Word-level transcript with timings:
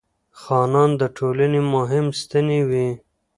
خانان 0.41 0.89
د 1.01 1.03
ټولنې 1.17 1.61
مهم 1.73 2.05
ستنې 2.21 2.61
وې. 2.69 2.87